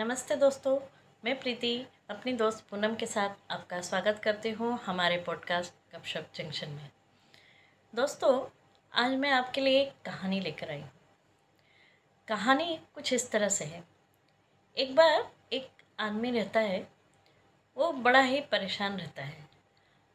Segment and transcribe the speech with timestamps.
[0.00, 0.78] नमस्ते दोस्तों,
[1.24, 6.68] मैं प्रीति अपनी दोस्त पूनम के साथ आपका स्वागत करती हूँ हमारे पॉडकास्ट गपशप जंक्शन
[6.68, 6.90] में।
[7.94, 8.30] दोस्तों,
[8.92, 10.90] आज मैं आपके लिए एक कहानी लेकर आई हूँ।
[12.28, 13.82] कहानी कुछ इस तरह से है।
[14.76, 15.68] एक बार एक
[15.98, 16.80] आदमी रहता है,
[17.76, 19.48] वो बड़ा ही परेशान रहता है।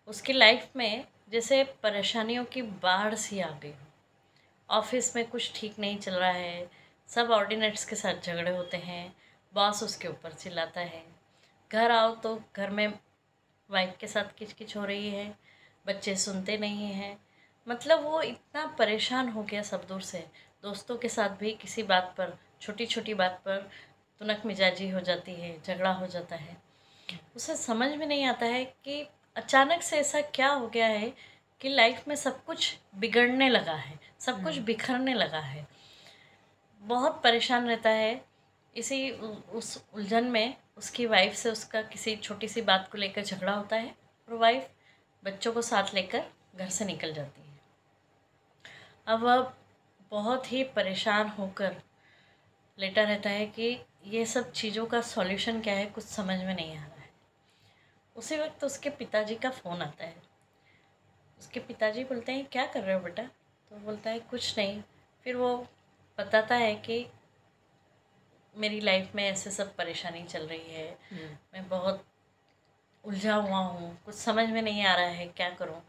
[0.07, 3.73] उसकी लाइफ में जैसे परेशानियों की बाढ़ सी आ गई
[4.69, 6.69] ऑफ़िस में कुछ ठीक नहीं चल रहा है,
[7.09, 9.24] सब ऑर्डिनेट्स के साथ झगड़े होते हैं
[9.55, 11.03] बॉस उसके ऊपर चिल्लाता है।
[11.71, 12.87] घर आओ तो घर में
[13.69, 15.27] वाइफ के साथ किचकिच हो रही है
[15.85, 17.17] बच्चे सुनते नहीं हैं।
[17.67, 20.25] मतलब वो इतना परेशान हो गया सब दूर से।
[20.63, 23.69] दोस्तों के साथ भी किसी बात पर छोटी छोटी बात पर
[24.21, 26.57] तुनक मिजाजी हो जाती है झगड़ा हो जाता है।
[27.35, 31.13] उसे समझ में नहीं आता है कि अचानक से ऐसा क्या हो गया है
[31.61, 35.67] कि लाइफ में सब कुछ बिगड़ने लगा है सब कुछ हम्म। बिखरने लगा है।
[36.81, 38.34] बहुत परेशान रहता है
[38.75, 43.53] इसी उस उलझन में उसकी वाइफ से उसका किसी छोटी सी बात को लेकर झगड़ा
[43.53, 43.95] होता है
[44.29, 44.69] और वाइफ
[45.23, 46.23] बच्चों को साथ लेकर
[46.55, 47.59] घर से निकल जाती है।
[49.07, 49.53] अब वह
[50.11, 51.75] बहुत ही परेशान होकर
[52.79, 56.77] लेटा रहता है कि ये सब चीज़ों का सॉल्यूशन क्या है कुछ समझ में नहीं
[56.77, 57.09] आ रहा है।
[58.15, 60.15] उसी वक्त उसके पिताजी का फ़ोन आता है।
[61.39, 63.23] उसके पिताजी बोलते हैं, क्या कर रहे हो बेटा?
[63.23, 64.83] तो बोलता है, कुछ नहीं।
[65.23, 65.67] फिर वो
[66.17, 67.07] बताता है कि
[68.55, 72.03] मेरी लाइफ में ऐसे सब परेशानी चल रही है हम्म। मैं बहुत
[73.03, 75.81] उलझा हुआ हूँ कुछ समझ में नहीं आ रहा है क्या करूँ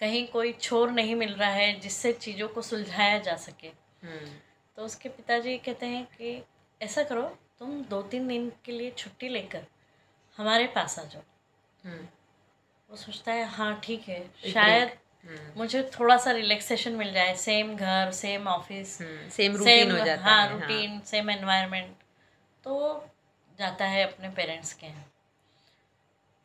[0.00, 3.68] कहीं कोई छोर नहीं मिल रहा है जिससे चीज़ों को सुलझाया जा सके
[4.02, 4.30] हम्म।
[4.78, 6.42] तो उसके पिताजी कहते हैं कि
[6.80, 7.22] ऐसा करो
[7.58, 9.66] तुम दो तीन दिन के लिए छुट्टी लेकर
[10.38, 11.22] हमारे पास आ जाओ
[11.84, 12.06] हम्म।
[12.90, 14.20] वो सोचता है हाँ ठीक है
[14.52, 14.96] शायद
[15.56, 18.96] मुझे थोड़ा सा रिलैक्सेशन मिल जाए। सेम घर सेम ऑफ़िस
[19.32, 21.94] सेम रूटीन हो जाता हाँ रूटीन सेम एनवायरनमेंट
[22.64, 22.74] तो
[23.58, 25.04] जाता है अपने पेरेंट्स के यहाँ।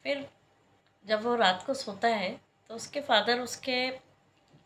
[0.06, 0.28] फिर
[1.06, 2.30] जब वो रात को सोता है
[2.70, 3.90] तो उसके फादर उसके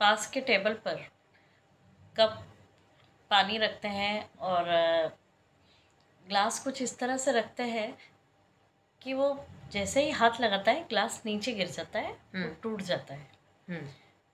[0.02, 1.06] पास के टेबल पर
[2.16, 2.44] कप
[3.32, 4.66] पानी रखते हैं और
[6.26, 7.92] ग्लास कुछ इस तरह से रखते हैं
[9.02, 9.28] कि वो
[9.72, 13.28] जैसे ही हाथ लगाता है ग्लास नीचे गिर जाता है हम्म। टूट जाता है।
[13.68, 13.88] हम्म।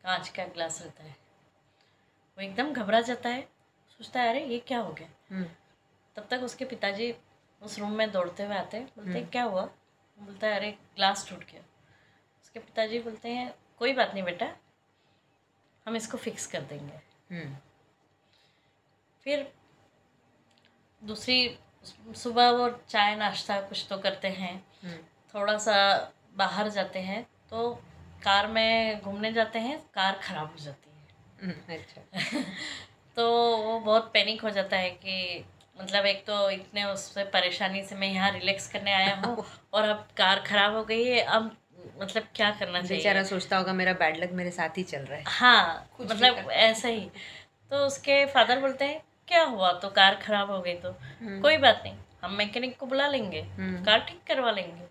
[0.04, 1.16] कांच का ग्लास रहता है
[2.38, 3.42] वो एकदम घबरा जाता है
[3.90, 5.46] सोचता है अरे ये क्या हो गया हम्म।
[6.16, 7.14] तब तक उसके पिताजी
[7.62, 9.64] उस रूम में दौड़ते हुए आते हैं बोलते हैं हम्म। क्या हुआ
[10.20, 11.62] बोलता है अरे ग्लास टूट गया
[12.44, 14.54] उसके पिताजी बोलते हैं कोई बात नहीं बेटा
[15.86, 17.00] हम इसको फिक्स कर देंगे
[17.32, 17.56] हम्म।
[19.26, 19.52] फिर
[21.02, 21.38] दूसरी
[22.16, 24.58] सुबह वो चाय नाश्ता कुछ तो करते हैं
[25.34, 25.78] थोड़ा सा
[26.36, 27.72] बाहर जाते हैं तो
[28.24, 31.00] कार में घूमने जाते हैं कार ख़राब हो जाती है।
[31.44, 32.42] हम्म, अच्छा।
[33.16, 33.26] तो
[33.58, 35.44] वो बहुत पैनिक हो जाता है कि
[35.82, 40.08] मतलब एक तो इतने उससे परेशानी से मैं यहाँ रिलैक्स करने आया हूँ और अब
[40.18, 41.52] कार ख़राब हो गई है अब
[42.02, 42.98] मतलब क्या करना चाहिए?
[42.98, 46.88] बेचारा सोचता होगा मेरा बैड लक मेरे साथ ही चल रहा है। हाँ मतलब ऐसा
[46.88, 47.10] ही।
[47.72, 49.72] तो उसके फादर बोलते हैं क्या हुआ?
[49.74, 50.90] तो कार खराब हो गई तो?
[51.22, 54.88] हम्म। कोई बात नहीं हम मैकेनिक को बुला लेंगे हम्म। कार ठीक करवा लेंगे।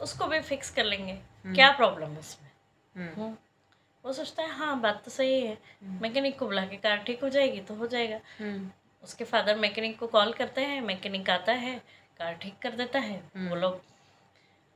[0.00, 2.50] उसको भी फिक्स कर लेंगे। हम्म। क्या प्रॉब्लम है उसमें?
[2.94, 3.36] हम्म। हम्म।
[4.04, 5.58] वो सोचता है हाँ बात तो सही है।
[6.00, 8.20] मैकेनिक को बुला के कार ठीक हो जाएगी तो हो जाएगा।
[9.02, 11.78] उसके फादर मैकेनिक को कॉल करते हैं मैकेनिक आता है
[12.18, 13.80] कार ठीक कर देता है। वो लोग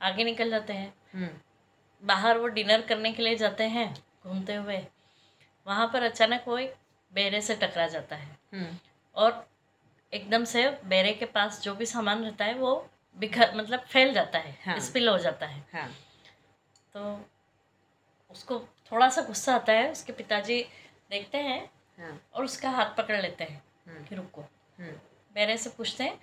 [0.00, 1.40] आगे निकल जाते हैं।
[2.02, 3.94] बाहर वो डिनर करने के लिए जाते हैं
[4.26, 4.86] घूमते हुए।
[5.66, 6.74] वहाँ पर अचानक वो एक
[7.12, 8.38] बेरे से टकरा जाता है।
[9.14, 9.46] और
[10.12, 12.74] एकदम से बेरे के पास जो भी सामान रहता है वो
[13.16, 15.88] बिखर मतलब फैल जाता है हाँ। स्पिल हो जाता है हाँ।
[16.94, 17.20] तो
[18.30, 18.58] उसको
[18.92, 20.62] थोड़ा सा गुस्सा आता है उसके पिताजी
[21.10, 21.60] देखते हैं
[21.98, 24.44] हाँ। और उसका हाथ पकड़ लेते हैं हम्म। कि रुको
[24.78, 26.18] मेरे हम्म। से पूछते हैं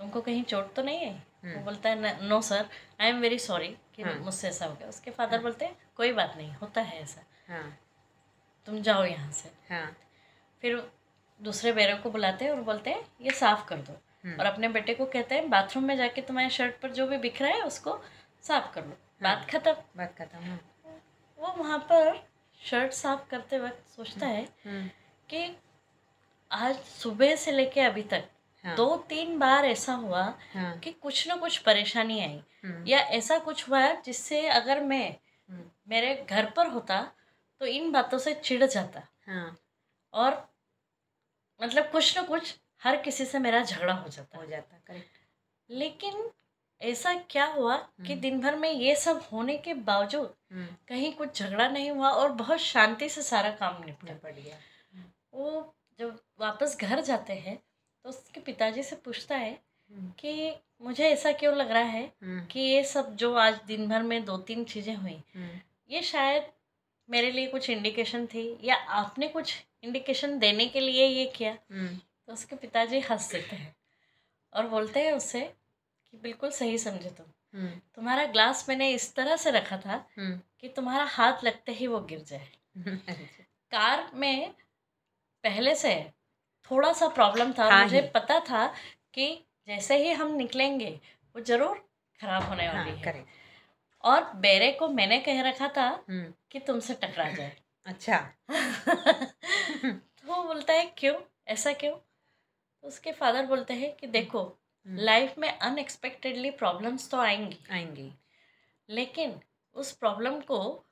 [0.00, 2.68] तुमको कहीं चोट तो नहीं है वो हम्म। बोलता है no sir
[3.00, 5.76] I am very sorry कि हाँ। मुझसे ऐसा हो गया उसके फादर हाँ। बोलते हैं
[5.96, 7.78] कोई बात नहीं होता है ऐसा हाँ।
[8.66, 9.96] तुम जाओ यहाँ से हाँ।
[10.62, 10.82] फिर
[11.40, 13.92] दूसरे बैरों को बुलाते हैं और बोलते हैं ये साफ़ कर दो।
[14.24, 17.40] और अपने बेटे को कहते हैं बाथरूम में जाके तुम्हारे शर्ट पर जो भी बिख
[17.42, 17.98] रहा है उसको
[18.44, 20.60] साफ़ कर लो हाँ। बात खत्म बात खत्म हाँ।
[21.38, 22.22] वो वहाँ पर
[22.60, 24.88] शर्ट साफ़ करते वक्त सोचता है हम्म।
[25.28, 25.56] कि
[26.50, 28.28] आज सुबह से लेके अभी तक
[28.64, 30.22] हाँ। दो तीन बार ऐसा हुआ
[30.54, 35.16] हाँ। कि कुछ ना कुछ परेशानी आई हम्म। या ऐसा कुछ हुआ जिससे अगर मैं
[35.88, 37.00] मेरे घर पर होता
[37.60, 39.56] तो इन बातों से चिढ़ जाता हाँ।
[40.14, 40.46] और
[41.60, 42.54] मतलब कुछ ना कुछ
[42.84, 45.20] हर किसी से मेरा झगड़ा हो जाता हो जाता करेक्ट
[45.70, 46.30] लेकिन
[46.80, 51.12] ऐसा क्या हुआ कि हम्म। दिन भर में ये सब होने के बावजूद हम्म। कहीं
[51.12, 54.56] कुछ झगड़ा नहीं हुआ और बहुत शांति से सारा काम निपटा। पड़ गया।
[55.34, 57.56] वो जब वापस घर जाते हैं
[58.04, 62.44] तो उसके पिताजी से पूछता है हम्म, कि मुझे ऐसा क्यों लग रहा है हम्म,
[62.46, 65.60] कि ये सब जो आज दिन भर में दो तीन चीज़ें हुई हम्म,
[65.90, 66.50] ये शायद
[67.08, 71.56] मेरे लिए कुछ इंडिकेशन थी या आपने कुछ इंडिकेशन देने के लिए ये किया?
[71.72, 73.76] हम्म, तो उसके पिताजी हंस देते हैं
[74.52, 75.40] और बोलते हैं उससे
[76.06, 80.40] कि बिल्कुल सही समझे तुम। हम्म, तुम्हारा ग्लास मैंने इस तरह से रखा था हम्म,
[80.60, 82.48] कि तुम्हारा हाथ लगते ही वो गिर जाए।
[83.70, 84.54] कार में
[85.44, 86.12] पहले से
[86.70, 88.74] थोड़ा सा प्रॉब्लम था मुझे पता था
[89.14, 91.00] कि जैसे ही हम निकलेंगे
[91.36, 91.88] वो ज़रूर
[92.20, 93.28] खराब होने वाली हाँ वाली है। करेक्ट।
[94.04, 97.56] और बेरे को मैंने कह रखा था हम्म, कि तुमसे टकरा जाए।
[97.86, 98.18] अच्छा।
[99.84, 101.14] तो वो बोलता है क्यों?
[101.48, 101.96] ऐसा क्यों?
[102.84, 108.12] उसके फादर बोलते हैं कि देखो हम्म, लाइफ में अनएक्सपेक्टेडली प्रॉब्लम्स तो आएँगी। आएँगी।
[108.90, 109.40] लेकिन
[109.74, 110.84] उस प्रॉब्लम को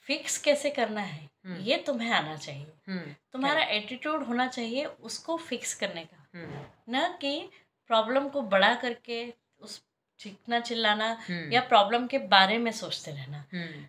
[0.00, 1.30] फिक्स कैसे करना है?
[1.44, 6.64] हम्म। ये तुम्हें आना चाहिए। हम्म, तुम्हारा एटीट्यूड होना चाहिए उसको फिक्स करने का। हम्म,
[6.96, 7.50] न कि
[7.86, 9.84] प्रॉब्लम को बड़ा करके उस
[10.18, 13.82] चीखना चिल्लाना हम्म, या प्रॉब्लम के बारे में सोचते रहना। हम्म,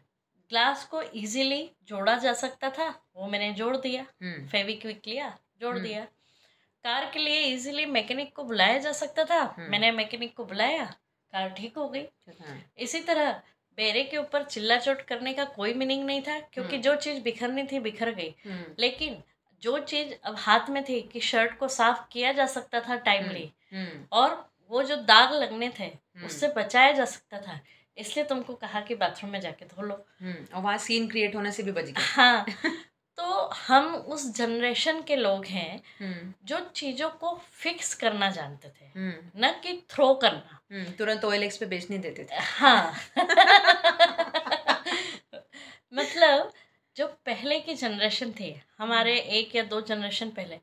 [0.50, 5.75] ग्लास को इजीली जोड़ा जा सकता था वो मैंने जोड़ दिया। हम्म, फेविक्विक लिया जोड़
[5.75, 6.07] हम्म। दिया।
[6.86, 10.86] कार के लिए इजीली मैकेनिक को बुलाया जा सकता था। हम्म। मैंने मैकेनिक को बुलाया
[11.34, 13.32] कार ठीक हो गई। हाँ, इसी तरह
[13.78, 17.22] बेरे के ऊपर चिल्ला चोट करने का कोई मीनिंग नहीं था क्योंकि हम्म। जो चीज़
[17.22, 19.24] बिखरनी थी बिखर गई। हम्म, लेकिन
[19.62, 23.54] जो चीज़ अब हाथ में थी कि शर्ट को साफ़ किया जा सकता था टाइमली
[23.74, 27.60] हम्म, और वो जो दाग लगने थे हम्म। उससे बचाया जा सकता था।
[27.98, 31.52] इसलिए तुमको कहा कि बाथरूम में जाके धो लो। हम्म, और वहाँ सीन क्रिएट होने
[31.52, 32.46] से भी बच गया। हाँ।
[33.18, 38.86] तो हम उस जनरेशन के लोग हैं हम्म, जो चीज़ों को फिक्स करना जानते थे
[38.86, 42.94] हम्म, न कि थ्रो करना। हम्म, तुरंत ओएल एक्स पे बेचने देते थे। हाँ।
[45.94, 46.52] मतलब
[46.96, 50.60] जो पहले की जनरेशन थी हमारे एक या दो जनरेशन पहले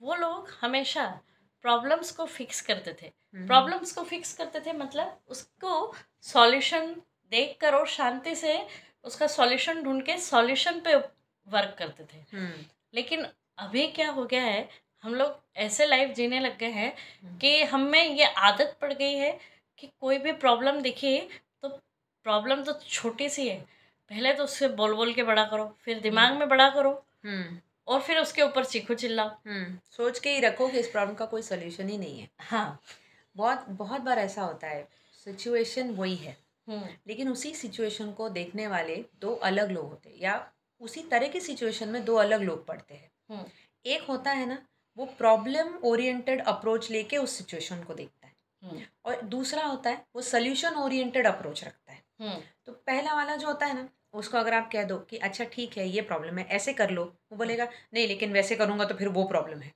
[0.00, 1.20] वो लोग हमेशा
[1.62, 3.12] प्रॉब्लम्स को फिक्स करते थे।
[3.46, 6.96] प्रॉब्लम्स को फिक्स करते थे मतलब उसको सॉल्यूशन
[7.32, 8.66] देख कर और शांति से
[9.04, 10.94] उसका सॉल्यूशन ढूंढ के सॉल्यूशन पे
[11.50, 12.64] वर्क करते थे। हम्म,
[12.94, 13.26] लेकिन
[13.58, 14.68] अभी क्या हो गया है
[15.04, 16.92] हम लोग ऐसे लाइफ जीने लग गए हैं
[17.22, 19.38] हम्म, कि हमें ये आदत पड़ गई है
[19.78, 21.18] कि कोई भी प्रॉब्लम दिखे
[21.62, 21.68] तो
[22.26, 23.58] प्रॉब्लम तो छोटी सी है।
[24.10, 26.90] पहले तो उससे बोल बोल के बड़ा करो फिर दिमाग में बड़ा करो
[27.24, 27.58] हम्म,
[27.88, 31.26] और फिर उसके ऊपर चीखो चिल्लाओ। हम्म, सोच के ही रखो कि इस प्रॉब्लम का
[31.26, 32.80] कोई सोल्यूशन ही नहीं है। हाँ।
[33.36, 34.88] बहुत बहुत बार ऐसा होता है
[35.24, 36.36] सिचुएशन वही है।
[36.68, 40.34] हम्म। लेकिन उसी सिचुएशन को देखने वाले दो अलग लोग होते हैं या
[40.80, 43.44] उसी तरह की सिचुएशन में दो अलग लोग पढ़ते हैं। हम्म।
[43.84, 44.58] एक होता है ना
[44.96, 48.32] वो प्रॉब्लम ओरिएंटेड अप्रोच लेके उस सिचुएशन को देखता है।
[48.62, 53.36] हम्म। और दूसरा होता है वो सोल्यूशन ओरिएंटेड अप्रोच रखता है। हम्म। तो पहला वाला
[53.36, 56.38] जो होता है ना उसको अगर आप कह दो कि अच्छा ठीक है ये प्रॉब्लम
[56.38, 59.72] है ऐसे कर लो। वो बोलेगा नहीं लेकिन वैसे करूँगा तो फिर वो प्रॉब्लम है।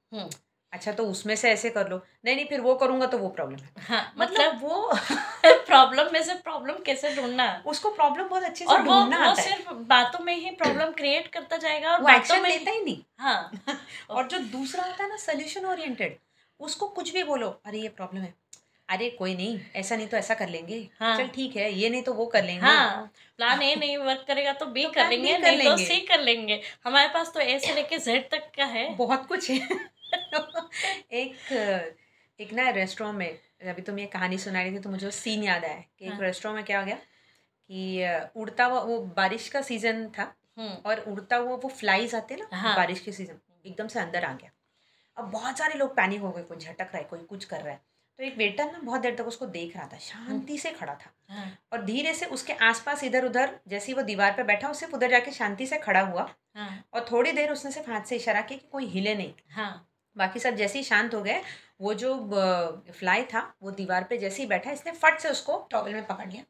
[0.74, 3.58] अच्छा तो उसमें से ऐसे कर लो। नहीं नहीं फिर वो करूँगा तो वो प्रॉब्लम
[3.58, 4.92] है। हाँ मतलब मतलब वो
[5.66, 7.62] प्रॉब्लम में से प्रॉब्लम कैसे ढूंढना?
[7.66, 10.50] उसको प्रॉब्लम बहुत अच्छे से और वो ढूंढना वो आता है। सिर्फ़ बातों में ही
[10.50, 13.50] प्रॉब्लम क्रिएट करता जाएगा और वो बातों में लेता ही नहीं। हाँ।
[14.10, 16.16] और जो दूसरा होता है ना सोल्यूशन ओरिएंटेड
[16.60, 18.34] उसको कुछ भी बोलो अरे ये प्रॉब्लम है।
[18.88, 22.02] अरे कोई नहीं ऐसा नहीं तो ऐसा कर लेंगे। हाँ। चल ठीक है ये नहीं
[22.02, 25.38] तो वो कर लेंगे। हाँ प्लान ए नहीं वर्क करेगा तो बी तो कर लेंगे
[25.38, 28.94] नहीं तो सी कर लेंगे। हमारे पास तो ए से लेके जेड तक का है।
[28.94, 29.92] बहुत कुछ है।
[31.12, 31.52] एक
[32.40, 35.42] एक ना रेस्टोरेंट में अभी तुम ये कहानी सुना रही थी तो मुझे वो सीन
[35.42, 36.96] याद आया कि एक हाँ। रेस्टोरेंट में क्या हो गया
[37.70, 42.36] कि उड़ता हुआ वो बारिश का सीज़न था हम्म। और उड़ता हुआ वो फ्लाइज आते
[42.36, 44.50] ना हाँ। बारिश के सीज़न एकदम से अंदर आ गया।
[45.16, 47.72] अब बहुत सारे लोग पैनिक हो गए कोई झटक रहा है कोई कुछ कर रहा
[47.72, 47.80] है।
[48.18, 51.10] तो एक वेटर ना बहुत देर तक उसको देख रहा था शांति से खड़ा था
[51.28, 54.74] हाँ। और धीरे से उसके आसपास इधर उधर जैसे ही वो दीवार पे बैठा वो
[54.74, 58.16] सिर्फ़ उधर जाके शांति से खड़ा हुआ हाँ। और थोड़ी देर उसने सिर्फ़ हाथ से
[58.16, 61.40] इशारा किया कि कोई हिले नहीं। हाँ। बाकी सब जैसे ही शांत हो गए
[61.80, 62.14] वो जो
[62.98, 66.30] फ्लाई था वो दीवार पे जैसे ही बैठा इसने फट से उसको टॉवल में पकड़
[66.30, 66.44] लिया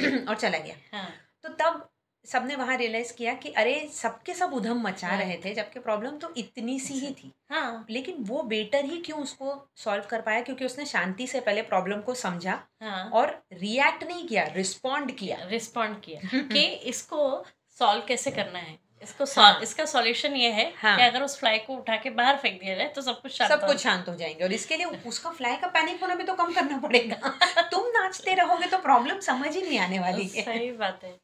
[0.28, 1.10] और चला गया। हाँ।
[1.42, 1.88] तो तब
[2.26, 6.16] सबने वहाँ रियलाइज़ किया कि अरे सबके सब उधम मचा हाँ। रहे थे जबकि प्रॉब्लम
[6.18, 10.40] तो इतनी सी ही थी। हाँ। लेकिन वो बेटर ही क्यों उसको सॉल्व कर पाया?
[10.40, 15.38] क्योंकि उसने शांति से पहले प्रॉब्लम को समझा हाँ। और रिएक्ट नहीं किया रिस्पॉन्ड किया।
[15.44, 17.44] रिस्पॉन्ड किया कि इसको
[17.78, 18.78] सॉल्व कैसे करना है?
[19.06, 22.36] इसको हाँ। इसका सॉल्यूशन ये है हाँ। कि अगर उस फ्लाई को उठा के बाहर
[22.36, 24.86] फेंक दिया जाए तो सब कुछ शांत सब कुछ शांत हो जाएँगे और इसके लिए
[25.06, 27.32] उसका फ्लाई का पैनिक होना भी तो कम करना पड़ेगा
[27.70, 31.18] तुम नाचते रहोगे तो प्रॉब्लम समझ ही नहीं आने वाली है सही बात है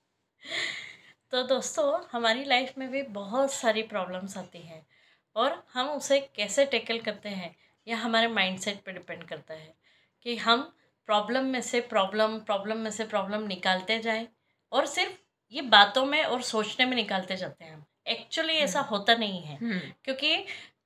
[1.33, 4.87] तो दोस्तों हमारी लाइफ में भी बहुत सारी प्रॉब्लम्स आती हैं
[5.37, 7.55] और हम उसे कैसे टैकल करते हैं
[7.87, 9.73] यह हमारे माइंडसेट पे डिपेंड करता है
[10.27, 10.63] कि हम
[11.09, 14.27] प्रॉब्लम में से प्रॉब्लम प्रॉब्लम में से प्रॉब्लम निकालते जाएँ
[14.73, 15.17] और सिर्फ़
[15.53, 19.57] ये बातों में और सोचने में निकालते जाते हैं एक्चुअली ऐसा हम्म। होता नहीं है।
[19.57, 20.45] हम्म, क्योंकि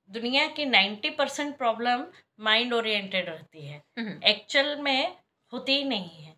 [0.09, 2.05] दुनिया की ninety percent problem
[2.39, 5.17] mind oriented रहती है। हम्म, एक्चुअल में
[5.53, 6.35] होती ही नहीं है।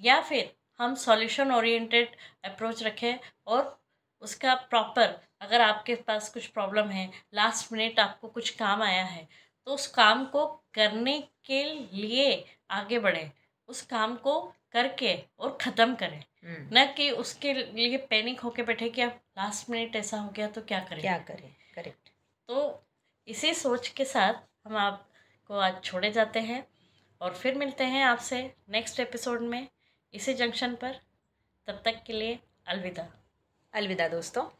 [0.00, 3.14] या फिर हम सॉल्यूशन ओरिएंटेड अप्रोच रखें
[3.46, 3.82] और
[4.20, 9.28] उसका प्रॉपर अगर आपके पास कुछ प्रॉब्लम है लास्ट मिनट आपको कुछ काम आया है
[9.66, 13.30] तो उस काम को करने के लिए आगे बढ़ें।
[13.68, 18.88] उस काम को करके और ख़त्म करें। हम्म, न कि उसके लिए पैनिक होके बैठे
[18.88, 21.00] कि अब लास्ट मिनट ऐसा हो गया तो क्या करें?
[21.00, 21.56] क्या करें?
[21.74, 22.08] करेक्ट
[22.48, 22.86] तो
[23.28, 24.34] इसी सोच के साथ
[24.66, 26.66] हम आपको आज छोड़े जाते हैं
[27.20, 29.68] और फिर मिलते हैं आपसे नेक्स्ट एपिसोड में
[30.14, 31.00] इसी जंक्शन पर।
[31.66, 33.08] तब तक के लिए अलविदा।
[33.72, 34.57] अलविदा दोस्तों।